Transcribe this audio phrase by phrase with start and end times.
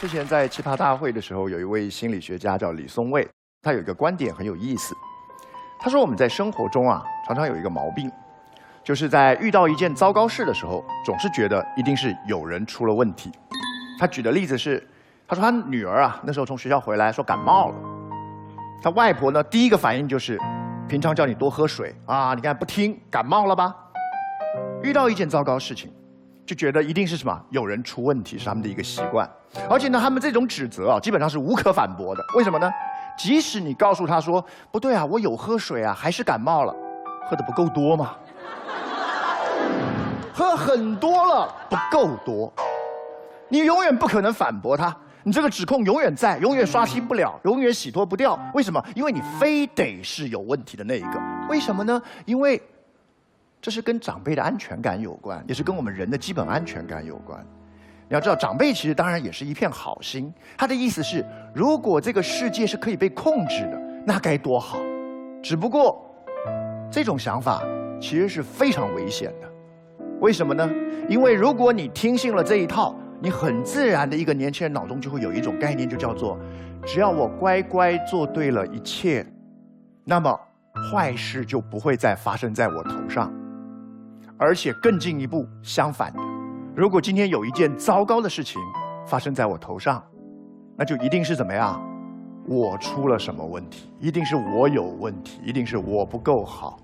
[0.00, 3.28] 之前在奇葩大会的时候，有一位心理学家叫李松蔚，
[3.60, 4.94] 他有一个观点很有意思。
[5.78, 8.10] 他说我们在生活中啊，常常有一个毛病，
[8.82, 13.30] 就是在遇到一件糟糕事的时候，总是觉得一定是有人出了问题。
[13.98, 14.82] 他举的例子是，
[15.28, 17.74] 他说他女儿啊，那时候从学校回来说感冒了，
[18.82, 20.40] 他外婆呢第一个反应就是，
[20.88, 23.76] 平常叫你多喝水啊，你看不听，感冒了吧？
[24.82, 25.92] 遇到一件糟糕事情。
[26.50, 29.30] 就觉得一定是什么有人出问题是他们的一个习惯，
[29.68, 32.24] 而且呢，他们这种指责啊，基本上是无可反驳的。
[32.34, 32.68] 为什么呢？
[33.16, 36.74] 即使你告诉他说不对啊，我有喝水啊，还是感冒了，
[37.28, 38.16] 喝的不够多吗？
[40.34, 42.52] 喝很多了不够多，
[43.48, 44.92] 你永远不可能反驳他，
[45.22, 48.36] 你这个指控永远在，永远刷新不了，永远洗脱不掉。
[48.54, 48.84] 为什么？
[48.96, 51.22] 因为你非得是有问题的那一个。
[51.48, 52.02] 为什么呢？
[52.24, 52.60] 因为。
[53.60, 57.44] 这是跟长辈的安全感有关，也是跟我们人的基本安全感有关。
[58.08, 60.32] 你要知道，长辈其实当然也是一片好心。
[60.56, 61.24] 他的意思是，
[61.54, 64.80] 如果这个世界是可以被控制的，那该多好。
[65.42, 66.04] 只不过，
[66.90, 67.62] 这种想法
[68.00, 69.48] 其实是非常危险的。
[70.20, 70.68] 为什么呢？
[71.08, 76.38] 因为如果你听信了这一套，你很自然的一个年轻人脑中就会有一种概念，就叫做：
[76.84, 79.24] 只要我乖乖做对了一切，
[80.04, 80.36] 那么
[80.90, 83.32] 坏事就不会再发生在我头上。
[84.40, 86.18] 而且更进一步，相反的，
[86.74, 88.58] 如果今天有一件糟糕的事情
[89.06, 90.02] 发生在我头上，
[90.76, 91.78] 那就一定是怎么样？
[92.46, 93.92] 我出了什么问题？
[94.00, 96.78] 一定是我有问题，一定是我不够好。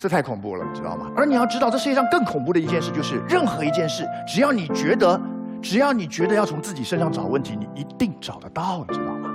[0.00, 1.12] 这太恐怖了，你知道吗？
[1.16, 5.18] 而你要知道，这世界上更恐怖的一件事就是，任何一件事，只要你觉得，
[5.62, 9.30] 只要你觉得要从自己身上找问题，你一定找得到，你知道吗？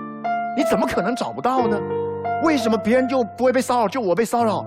[0.58, 1.80] 你怎么可能找不到呢？
[2.44, 4.66] 为什么别人就不会被骚扰，就我被骚扰？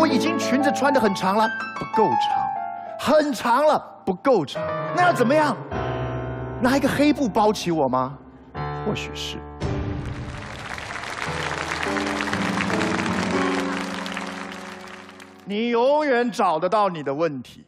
[0.00, 1.46] 我已经裙子穿的很长了，
[1.78, 4.62] 不够长，很长了，不够长。
[4.96, 5.54] 那要怎么样？
[6.58, 8.16] 拿一个黑布包起我吗？
[8.86, 9.36] 或许是。
[15.44, 17.66] 你永远找得到你的问题，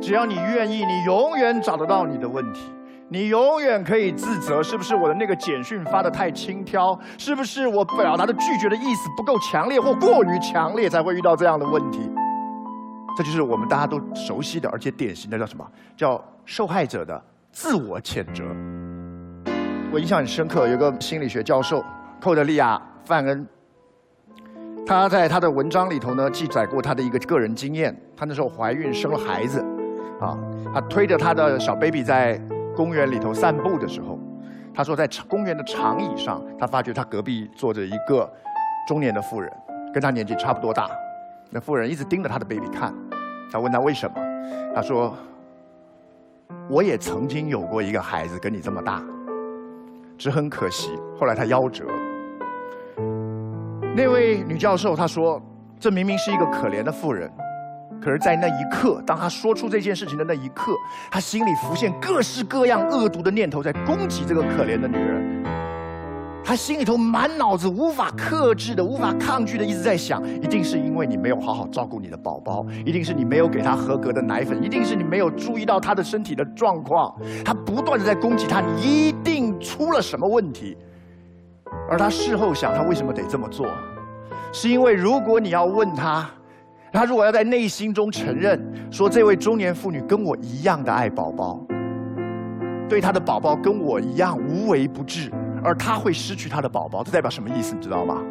[0.00, 2.72] 只要你愿意，你永远找得到你的问题。
[3.10, 6.98] 你永远可以自责，是不是我的那个简讯发的太轻佻？
[7.16, 12.00] 是不是我表达的拒绝的意思不够强烈或过于强烈，才会遇到这样的问题？
[13.16, 15.66] 这就是我们大家都熟悉的，而且典型的叫什么？
[15.96, 17.20] 叫受害者的
[17.50, 18.44] 自我谴责。
[19.90, 21.82] 我印象很深刻，有个心理学教授
[22.20, 22.76] 寇德利亚·
[23.08, 23.46] 范恩，
[24.86, 27.98] 他在他的文章里头呢记载过他的一个个人经验。
[28.14, 29.64] 他那时候怀孕生了孩子，
[30.20, 30.36] 啊，
[30.74, 32.38] 他推着他的小 baby 在。
[32.78, 34.16] 公园里头散步的时候，
[34.72, 38.32] 他说在公园的长椅上，他发觉他隔壁坐着一个
[38.86, 39.52] 中年的妇人，
[39.92, 40.88] 跟他年纪差不多大。
[41.50, 42.94] 那妇人一直盯着他的 baby 看，
[43.50, 44.14] 他问他为什么，
[44.72, 45.12] 他说
[46.70, 49.02] ：“我也曾经有过一个孩子跟你这么大，
[50.16, 51.84] 只很可惜，后来他夭折。”
[53.96, 55.42] 那位女教授她说
[55.80, 57.28] ：“这明明是一个可怜的妇人。”
[58.00, 60.72] 可是，在那一刻，当他说出这件事情的那一刻，
[61.10, 65.44] 他心里浮现各式各样恶毒的念头，在攻击这个可怜的女人。
[66.44, 77.14] 他心里头满脑子无法克制的、无法抗拒的，一直在想：一定是因为你没有好好照顾你的宝宝，一定是你没有给他合格的奶粉，一定是你没有注意到他的身体的状况。
[77.44, 80.74] 他不断的在攻击他，你一定出了什么问题。
[81.90, 83.66] 而他事后想，他为什么得这么做？
[84.52, 86.30] 是因为如果你要问他。
[86.92, 88.60] 他如果要在内心中承认
[88.90, 91.60] 说，这位中年妇女跟我一样的爱宝宝，
[92.88, 95.30] 对她的宝宝跟我一样无微不至，
[95.62, 97.74] 而她会失去她的宝宝，这代表什么意思？
[97.74, 98.22] 你知道吗？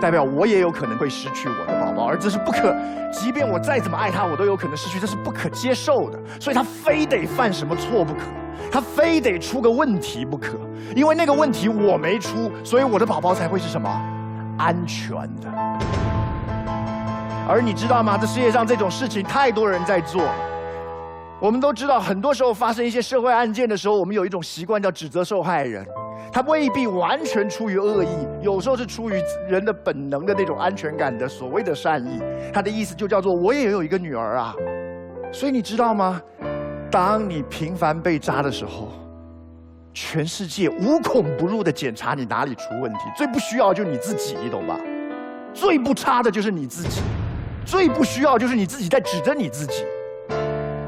[0.00, 2.74] 代表我也有可能会失去我的宝宝，而这是不可，
[3.12, 6.18] 即便我再怎么爱他，我都有可能失去，这是不可接受的。
[6.40, 8.20] 所以他非得犯什么错不可，
[8.70, 10.56] 他非得出个问题不可，
[10.94, 13.90] 因为那个问题我没出，所以我的宝宝才会是什么
[14.56, 15.99] 安全的。
[17.50, 18.16] 而你知道吗？
[18.16, 20.22] 这世界上这种事情太多人在做。
[21.40, 25.84] 我们都知道，很多时候发生一些社会案件的时候，我们有一种习惯叫指责受害人。
[26.32, 32.22] 他未必完全出于恶意，有时候是出于人的本能的那种安全感的所谓的善意。
[32.52, 34.54] 他的意思就叫做我也有一个女儿啊。
[35.32, 36.22] 所以你知道吗？
[36.88, 38.92] 当你频繁被扎的时候，
[39.92, 43.00] 全世界无孔不入的检查你哪里出问题。
[43.16, 44.78] 最不需要就是你自己，你懂吧？
[45.52, 47.00] 最不差的就是你自己。
[47.70, 49.84] 最不需要就是你自己在指着你自己，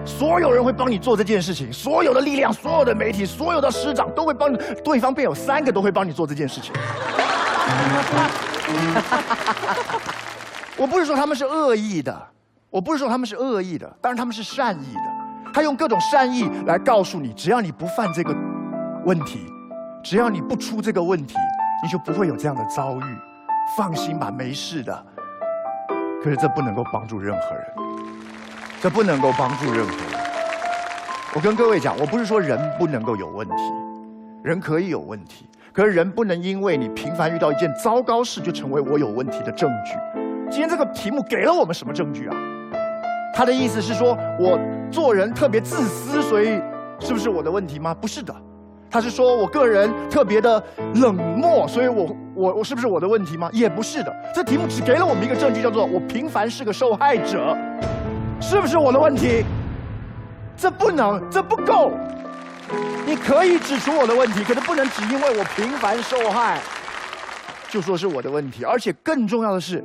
[0.05, 6.73] 所有人会帮你做这件事情，所有的力量、所有的媒体、所有的师长都会帮你，对方便有三个都会帮你做这件事情。
[10.77, 12.21] 我不是说他们是恶意的，
[12.69, 18.35] 我不是说他们是恶意的，当然他们是善意的，他用各种善意来告诉你，只要你不犯这个
[19.05, 19.47] 问题。
[20.03, 21.37] 只要你不出这个问题，
[21.81, 23.03] 你就不会有这样的遭遇。
[23.77, 25.07] 放心吧，没事的。
[26.23, 27.65] 可是这不能够帮助任何人，
[28.81, 30.23] 这不能够帮助任何人。
[31.35, 33.55] 我跟各位讲，我不是说人不能够有问题，
[34.45, 39.95] 人可以有问题，可是人不能因为你频繁遇到一件糟糕事，就成为我有问题的证据。
[40.49, 42.37] 今天这个题目给了我们什么证据啊？
[43.35, 44.57] 他的意思是说我
[44.93, 46.61] 做人特别自私，所以
[47.01, 47.93] 是不是我的问题吗？
[47.95, 48.33] 不是的，
[48.89, 50.63] 他是说我个人特别的
[50.97, 53.51] 冷漠，所以我我我是不是我的问题吗？
[53.53, 57.57] 也不是的，这题目只给了我们一个证据，叫做我平凡是个受害者，
[58.41, 59.45] 是不是我的问题？
[60.57, 61.91] 这不能，这不够。
[63.07, 66.61] 你可以指出我的问题，可是不能只因为我平凡受害，
[67.69, 68.65] 就说是我的问题。
[68.65, 69.85] 而且更重要的是，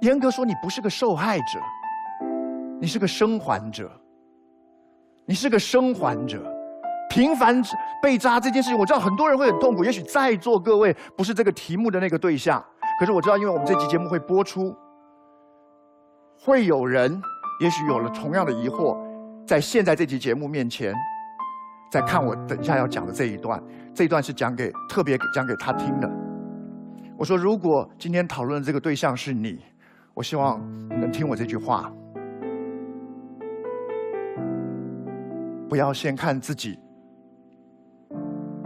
[0.00, 1.58] 严格说，你不是个受害者，
[2.80, 3.90] 你是个生还者。
[5.26, 6.49] 你是个生还者，
[7.10, 7.60] 平凡
[8.00, 9.84] 被扎这件事情，我知道很多人会很痛苦。
[9.84, 12.64] 也许在座各位不是这个题目的那个对象，
[13.00, 14.74] 可是我知道，因为我们这期节目会播出，
[16.38, 17.20] 会有人
[17.60, 18.96] 也许有了同样的疑惑。
[19.44, 20.94] 在现在这期节目面前，
[21.90, 23.60] 在看我等一下要讲的这一段，
[23.92, 26.08] 这一段是讲给特别讲给他听的。
[27.18, 29.58] 我说，如果今天讨论的这个对象是你，
[30.14, 31.92] 我希望你能听我这句话，
[35.68, 36.78] 不要先看自己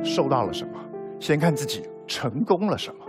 [0.05, 0.79] 受到了什么，
[1.19, 3.05] 先看自己成功了什么。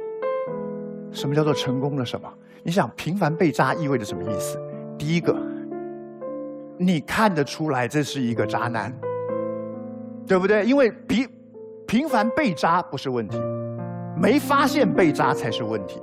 [1.12, 2.28] 什么叫做成功了什么？
[2.64, 4.58] 你想，平凡被扎意味着什么意思？
[4.98, 5.36] 第一个。
[6.78, 8.94] 你看得出来这是一个渣男，
[10.28, 10.66] 对不对？
[10.66, 11.30] 因为平
[11.88, 13.40] 频繁被渣不是问题，
[14.18, 16.02] 没发现被渣才是问题。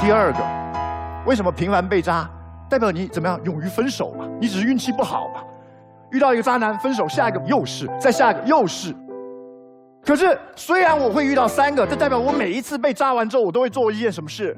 [0.00, 2.30] 第二个，为什么频繁被渣？
[2.68, 3.40] 代表你怎么样？
[3.44, 4.28] 勇于分手嘛？
[4.40, 5.42] 你只是运气不好嘛？
[6.10, 8.94] 遇到一个渣男分手，下一个又是，再下一个又是。
[10.04, 14.56] 可是虽然我会遇到三个，这代表我每一次被渣完之后，我都会做一件什么事？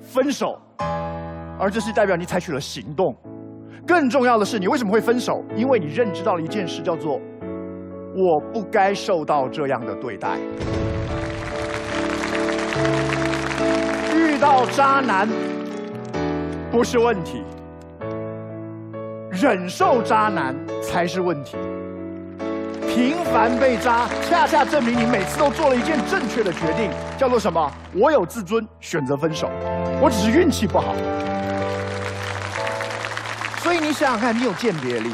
[0.00, 0.58] 分手，
[1.58, 3.14] 而这是代表你采取了行动。
[3.86, 5.44] 更重要的是，你为什么会分手？
[5.56, 7.20] 因为你认知到了一件事，叫做
[8.16, 10.36] 我不该受到这样的对待。
[14.16, 15.28] 遇到渣男
[16.72, 17.44] 不是问题，
[19.30, 21.58] 忍受渣男才是问题。
[22.88, 27.70] 频繁被渣，恰恰证明你每次都做了一件正确的决定，叫做什么？
[27.94, 29.50] 我有自尊，选择分手。
[30.00, 30.94] 我只是运气不好。
[33.58, 35.10] 所以你想想看，你有鉴别力，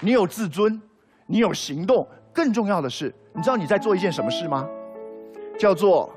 [0.00, 0.80] 你有自尊，
[1.26, 4.66] 你有行动，更重要的是，你知道你在做一件什么事吗？
[5.58, 6.10] 叫做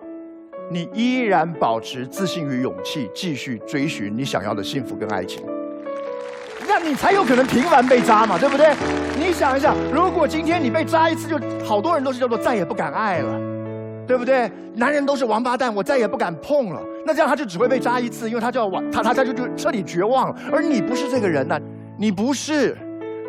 [0.71, 5.43] 你依然保持自信与勇气，继续追寻你想要的幸福跟爱情。
[6.65, 8.73] 那你才有可能频繁被扎嘛，对不对？
[9.19, 13.37] 你想一想，如果今天你被扎一次，就好多人都是叫做再也不敢爱了，
[14.07, 14.49] 对不对？
[14.73, 16.81] 男人都是王八蛋，我再也不敢碰了。
[17.05, 20.35] 那这样他就只会被扎一次，因为他就要完，他他他就就彻底绝望了。
[20.53, 21.59] 而你不是这个人呐，
[21.97, 22.77] 你不是，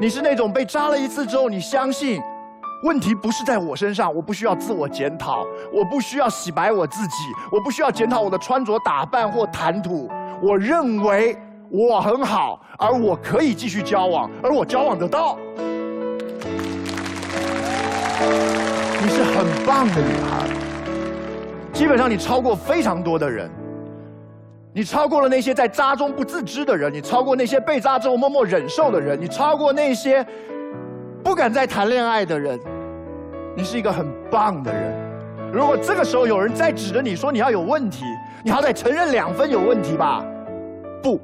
[0.00, 2.22] 你是那种被扎了一次之后，你相信
[2.82, 7.17] 问题不是在我身上，我不需要自我检讨，我不需要洗白我自己，
[7.50, 10.11] 我不需要检讨我的穿着打扮或谈吐，
[10.43, 11.37] 我认为。
[11.75, 15.39] 我很好，而我可以继续交往，而我交往得到。
[19.01, 20.46] 你是很棒的女孩，
[21.72, 23.51] 基本上你超过非常多的人，
[24.74, 30.22] 你超过了那些在渣中不自知的人，你超过那些被渣之后默默忍受的人，你超过那些
[31.24, 32.60] 不敢再谈恋爱的人。
[33.54, 34.94] 你是一个很棒的人。
[35.52, 38.04] 如果这个时候有人再指着你说你要有问题，
[38.42, 40.24] 你好歹承认两分有问题吧。
[41.02, 41.20] 不。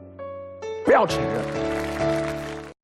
[0.85, 1.78] 不要承认。